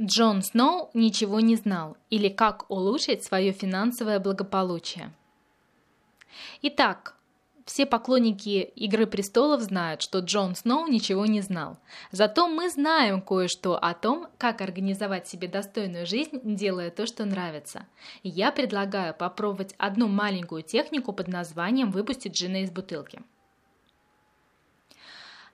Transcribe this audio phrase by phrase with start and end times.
[0.00, 5.12] Джон Сноу ничего не знал или как улучшить свое финансовое благополучие.
[6.62, 7.14] Итак,
[7.64, 11.78] все поклонники «Игры престолов» знают, что Джон Сноу ничего не знал.
[12.10, 17.86] Зато мы знаем кое-что о том, как организовать себе достойную жизнь, делая то, что нравится.
[18.24, 23.22] Я предлагаю попробовать одну маленькую технику под названием «Выпустить джина из бутылки».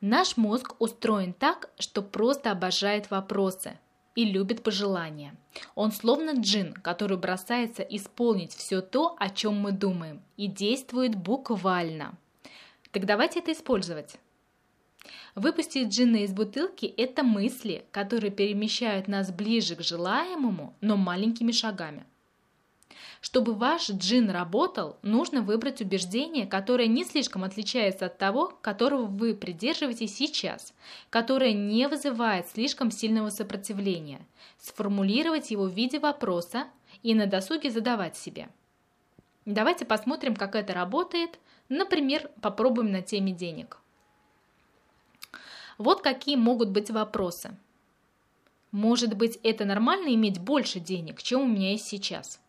[0.00, 3.76] Наш мозг устроен так, что просто обожает вопросы–
[4.18, 5.36] и любит пожелания.
[5.76, 12.18] Он словно джин, который бросается исполнить все то, о чем мы думаем, и действует буквально.
[12.90, 14.16] Так давайте это использовать.
[15.36, 22.04] Выпустить джина из бутылки– это мысли, которые перемещают нас ближе к желаемому, но маленькими шагами–
[23.20, 29.34] чтобы ваш джин работал, нужно выбрать убеждение, которое не слишком отличается от того, которого вы
[29.34, 30.74] придерживаетесь сейчас,
[31.10, 34.20] которое не вызывает слишком сильного сопротивления,
[34.58, 36.66] сформулировать его в виде вопроса
[37.02, 38.48] и на досуге задавать себе.
[39.44, 41.38] Давайте посмотрим, как это работает.
[41.68, 43.78] Например, попробуем на теме денег.
[45.78, 47.56] Вот какие могут быть вопросы.
[48.70, 52.40] Может быть, это нормально иметь больше денег, чем у меня есть сейчас?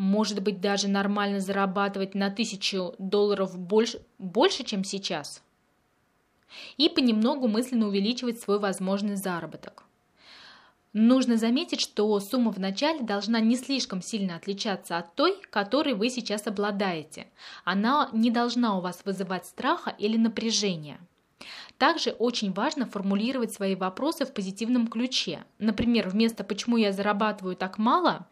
[0.00, 5.42] Может быть даже нормально зарабатывать на тысячу долларов больше, больше, чем сейчас.
[6.78, 9.84] И понемногу мысленно увеличивать свой возможный заработок.
[10.94, 16.08] Нужно заметить, что сумма в начале должна не слишком сильно отличаться от той, которой вы
[16.08, 17.26] сейчас обладаете.
[17.64, 20.98] Она не должна у вас вызывать страха или напряжения.
[21.76, 25.44] Также очень важно формулировать свои вопросы в позитивном ключе.
[25.58, 28.26] Например, вместо «почему я зарабатываю так мало»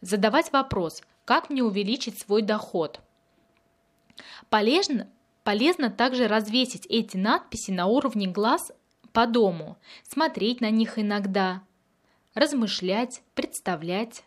[0.00, 3.00] Задавать вопрос, как мне увеличить свой доход.
[4.48, 5.08] Полезно,
[5.44, 8.72] полезно также развесить эти надписи на уровне глаз
[9.12, 9.76] по дому,
[10.08, 11.62] смотреть на них иногда,
[12.34, 14.24] размышлять, представлять.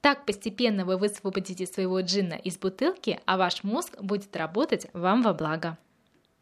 [0.00, 5.32] Так постепенно вы высвободите своего джинна из бутылки, а ваш мозг будет работать вам во
[5.32, 5.78] благо.